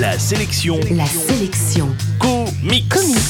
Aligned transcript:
La 0.00 0.18
sélection. 0.18 0.80
La 0.92 1.04
sélection. 1.04 1.94
Comics. 2.18 2.88
Comics. 2.88 3.20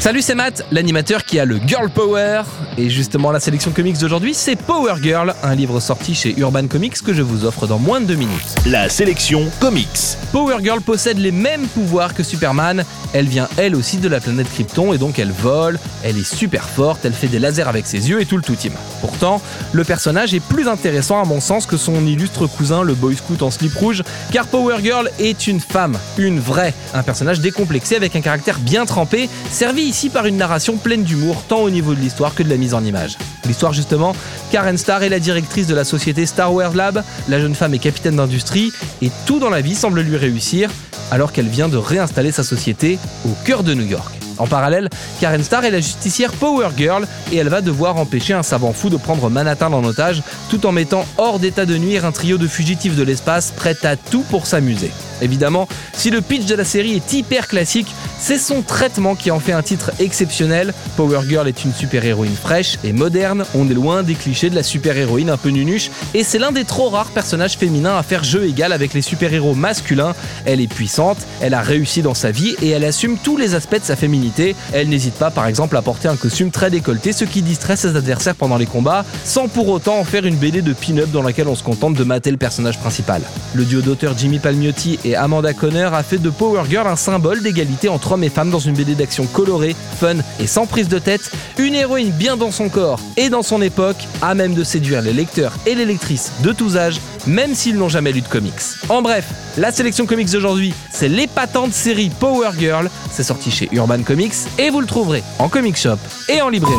Salut, 0.00 0.20
c'est 0.20 0.34
Matt, 0.34 0.62
l'animateur 0.70 1.24
qui 1.24 1.38
a 1.38 1.46
le 1.46 1.58
Girl 1.66 1.88
Power. 1.88 2.42
Et 2.76 2.90
justement, 2.90 3.30
la 3.30 3.40
sélection 3.40 3.70
comics 3.70 3.98
d'aujourd'hui, 3.98 4.34
c'est 4.34 4.56
Power 4.56 4.94
Girl, 5.02 5.34
un 5.42 5.54
livre 5.54 5.80
sorti 5.80 6.14
chez 6.14 6.38
Urban 6.38 6.66
Comics 6.66 7.00
que 7.02 7.14
je 7.14 7.22
vous 7.22 7.46
offre 7.46 7.66
dans 7.66 7.78
moins 7.78 8.00
de 8.00 8.06
deux 8.06 8.14
minutes. 8.14 8.54
La 8.66 8.90
sélection 8.90 9.44
Comics. 9.58 10.18
Power 10.32 10.56
Girl 10.62 10.82
possède 10.82 11.18
les 11.18 11.32
mêmes 11.32 11.66
pouvoirs 11.68 12.12
que 12.12 12.22
Superman. 12.22 12.84
Elle 13.14 13.26
vient 13.26 13.48
elle 13.56 13.74
aussi 13.74 13.96
de 13.96 14.08
la 14.08 14.20
planète 14.20 14.48
Krypton 14.52 14.92
et 14.92 14.98
donc 14.98 15.18
elle 15.18 15.32
vole, 15.32 15.78
elle 16.04 16.18
est 16.18 16.34
super 16.34 16.64
forte, 16.64 17.04
elle 17.04 17.14
fait 17.14 17.28
des 17.28 17.38
lasers 17.38 17.66
avec 17.66 17.86
ses 17.86 18.10
yeux 18.10 18.20
et 18.20 18.26
tout 18.26 18.36
le 18.36 18.42
tout 18.42 18.54
team. 18.54 18.72
Pourtant, 19.00 19.40
le 19.72 19.82
personnage 19.82 20.34
est 20.34 20.40
plus 20.40 20.68
intéressant 20.68 21.22
à 21.22 21.24
mon 21.24 21.40
sens 21.40 21.64
que 21.64 21.78
son 21.78 22.06
illustre 22.06 22.46
cousin 22.46 22.82
le 22.82 22.94
Boy 22.94 23.16
Scout 23.16 23.42
en 23.42 23.50
slip 23.50 23.74
rouge, 23.74 24.02
car 24.30 24.46
Power 24.46 24.76
Girl 24.82 25.10
est 25.18 25.46
une 25.46 25.60
femme, 25.60 25.96
une 26.26 26.40
vraie, 26.40 26.74
un 26.94 27.02
personnage 27.02 27.40
décomplexé 27.40 27.96
avec 27.96 28.16
un 28.16 28.20
caractère 28.20 28.58
bien 28.58 28.86
trempé, 28.86 29.28
servi 29.50 29.82
ici 29.82 30.10
par 30.10 30.26
une 30.26 30.36
narration 30.36 30.76
pleine 30.76 31.04
d'humour 31.04 31.42
tant 31.48 31.60
au 31.60 31.70
niveau 31.70 31.94
de 31.94 32.00
l'histoire 32.00 32.34
que 32.34 32.42
de 32.42 32.48
la 32.48 32.56
mise 32.56 32.74
en 32.74 32.84
image. 32.84 33.16
L'histoire 33.46 33.72
justement, 33.72 34.14
Karen 34.50 34.76
Starr 34.76 35.02
est 35.02 35.08
la 35.08 35.20
directrice 35.20 35.66
de 35.66 35.74
la 35.74 35.84
société 35.84 36.26
Star 36.26 36.52
Wars 36.52 36.74
Lab, 36.74 37.02
la 37.28 37.40
jeune 37.40 37.54
femme 37.54 37.74
est 37.74 37.78
capitaine 37.78 38.16
d'industrie 38.16 38.72
et 39.02 39.10
tout 39.26 39.38
dans 39.38 39.50
la 39.50 39.60
vie 39.60 39.74
semble 39.74 40.00
lui 40.00 40.16
réussir 40.16 40.70
alors 41.10 41.32
qu'elle 41.32 41.48
vient 41.48 41.68
de 41.68 41.76
réinstaller 41.76 42.32
sa 42.32 42.42
société 42.42 42.98
au 43.24 43.30
cœur 43.44 43.62
de 43.62 43.74
New 43.74 43.86
York. 43.86 44.12
En 44.38 44.46
parallèle, 44.46 44.88
Karen 45.20 45.42
Starr 45.42 45.64
est 45.64 45.70
la 45.70 45.80
justicière 45.80 46.32
Power 46.32 46.68
Girl 46.76 47.06
et 47.32 47.36
elle 47.36 47.48
va 47.48 47.60
devoir 47.60 47.96
empêcher 47.96 48.34
un 48.34 48.44
savant 48.44 48.72
fou 48.72 48.88
de 48.88 48.96
prendre 48.96 49.28
Manhattan 49.30 49.72
en 49.72 49.84
otage 49.84 50.22
tout 50.48 50.64
en 50.64 50.72
mettant 50.72 51.06
hors 51.16 51.40
d'état 51.40 51.66
de 51.66 51.76
nuire 51.76 52.04
un 52.04 52.12
trio 52.12 52.38
de 52.38 52.46
fugitifs 52.46 52.94
de 52.94 53.02
l'espace 53.02 53.50
prêts 53.50 53.76
à 53.82 53.96
tout 53.96 54.22
pour 54.30 54.46
s'amuser. 54.46 54.92
Évidemment, 55.22 55.68
si 55.94 56.10
le 56.10 56.20
pitch 56.20 56.46
de 56.46 56.54
la 56.54 56.64
série 56.64 56.94
est 56.94 57.12
hyper 57.12 57.48
classique, 57.48 57.88
c'est 58.20 58.38
son 58.38 58.62
traitement 58.62 59.14
qui 59.14 59.30
en 59.30 59.40
fait 59.40 59.52
un 59.52 59.62
titre 59.62 59.92
exceptionnel. 59.98 60.74
Power 60.96 61.20
Girl 61.28 61.46
est 61.48 61.64
une 61.64 61.72
super-héroïne 61.72 62.34
fraîche 62.34 62.78
et 62.84 62.92
moderne, 62.92 63.44
on 63.54 63.68
est 63.70 63.74
loin 63.74 64.02
des 64.02 64.14
clichés 64.14 64.50
de 64.50 64.54
la 64.54 64.62
super-héroïne 64.62 65.30
un 65.30 65.36
peu 65.36 65.50
nunuche, 65.50 65.90
et 66.14 66.24
c'est 66.24 66.38
l'un 66.38 66.52
des 66.52 66.64
trop 66.64 66.88
rares 66.88 67.10
personnages 67.10 67.56
féminins 67.56 67.96
à 67.96 68.02
faire 68.02 68.24
jeu 68.24 68.46
égal 68.46 68.72
avec 68.72 68.94
les 68.94 69.02
super-héros 69.02 69.54
masculins. 69.54 70.14
Elle 70.44 70.60
est 70.60 70.66
puissante, 70.66 71.18
elle 71.40 71.54
a 71.54 71.60
réussi 71.60 72.02
dans 72.02 72.14
sa 72.14 72.30
vie 72.30 72.56
et 72.62 72.70
elle 72.70 72.84
assume 72.84 73.16
tous 73.18 73.36
les 73.36 73.54
aspects 73.54 73.78
de 73.80 73.84
sa 73.84 73.96
féminité. 73.96 74.54
Elle 74.72 74.88
n'hésite 74.88 75.14
pas 75.14 75.30
par 75.30 75.46
exemple 75.46 75.76
à 75.76 75.82
porter 75.82 76.08
un 76.08 76.16
costume 76.16 76.50
très 76.50 76.70
décolleté, 76.70 77.12
ce 77.12 77.24
qui 77.24 77.42
distrait 77.42 77.76
ses 77.76 77.96
adversaires 77.96 78.34
pendant 78.34 78.56
les 78.56 78.66
combats, 78.66 79.04
sans 79.24 79.48
pour 79.48 79.68
autant 79.68 79.98
en 79.98 80.04
faire 80.04 80.26
une 80.26 80.36
BD 80.36 80.62
de 80.62 80.72
pin-up 80.72 81.10
dans 81.10 81.22
laquelle 81.22 81.48
on 81.48 81.54
se 81.54 81.62
contente 81.62 81.94
de 81.94 82.04
mater 82.04 82.30
le 82.30 82.36
personnage 82.36 82.78
principal. 82.78 83.22
Le 83.54 83.64
duo 83.64 83.80
d'auteurs 83.80 84.16
Jimmy 84.16 84.38
Palmiotti 84.38 84.98
et 85.08 85.16
Amanda 85.16 85.54
Conner 85.54 85.88
a 85.92 86.02
fait 86.02 86.18
de 86.18 86.28
Power 86.28 86.64
Girl 86.68 86.86
un 86.86 86.96
symbole 86.96 87.42
d'égalité 87.42 87.88
entre 87.88 88.12
hommes 88.12 88.24
et 88.24 88.28
femmes 88.28 88.50
dans 88.50 88.58
une 88.58 88.74
BD 88.74 88.94
d'action 88.94 89.24
colorée, 89.26 89.74
fun 89.98 90.16
et 90.38 90.46
sans 90.46 90.66
prise 90.66 90.88
de 90.88 90.98
tête, 90.98 91.30
une 91.56 91.74
héroïne 91.74 92.10
bien 92.10 92.36
dans 92.36 92.50
son 92.50 92.68
corps 92.68 93.00
et 93.16 93.30
dans 93.30 93.42
son 93.42 93.62
époque, 93.62 93.96
à 94.20 94.34
même 94.34 94.54
de 94.54 94.64
séduire 94.64 95.00
les 95.00 95.14
lecteurs 95.14 95.54
et 95.66 95.74
les 95.74 95.86
lectrices 95.86 96.32
de 96.42 96.52
tous 96.52 96.76
âges, 96.76 97.00
même 97.26 97.54
s'ils 97.54 97.76
n'ont 97.76 97.88
jamais 97.88 98.12
lu 98.12 98.20
de 98.20 98.28
comics. 98.28 98.52
En 98.90 99.00
bref, 99.00 99.24
la 99.56 99.72
sélection 99.72 100.04
comics 100.04 100.30
d'aujourd'hui, 100.30 100.74
c'est 100.92 101.08
l'épatante 101.08 101.72
série 101.72 102.10
Power 102.10 102.50
Girl, 102.58 102.90
c'est 103.10 103.22
sorti 103.22 103.50
chez 103.50 103.68
Urban 103.72 104.02
Comics 104.02 104.34
et 104.58 104.68
vous 104.68 104.80
le 104.80 104.86
trouverez 104.86 105.22
en 105.38 105.48
comic 105.48 105.76
shop 105.76 105.98
et 106.28 106.42
en 106.42 106.50
librairie. 106.50 106.76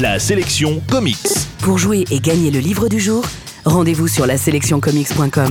La 0.00 0.18
sélection 0.18 0.82
Comics. 0.90 1.28
Pour 1.60 1.78
jouer 1.78 2.04
et 2.10 2.18
gagner 2.18 2.50
le 2.50 2.58
livre 2.58 2.88
du 2.88 2.98
jour, 2.98 3.24
rendez-vous 3.64 4.08
sur 4.08 4.26
la 4.26 4.36
sélectioncomics.com. 4.36 5.50